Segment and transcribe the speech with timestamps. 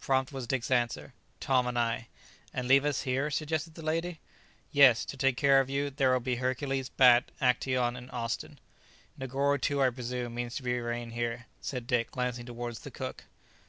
[0.00, 2.06] Prompt was Dick's answer: "Tom and I."
[2.54, 4.20] "And leave us here?" suggested the lady.
[4.70, 8.60] "Yes; to take care of you, there will be Hercules, Bat, Actæon and Austin.
[9.18, 13.24] Negoro, too, I presume, means to remain here," said Dick, glancing towards the cook.